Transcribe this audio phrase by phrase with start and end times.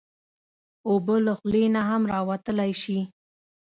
[0.87, 2.99] اوبه له خولې نه هم راوتلی شي.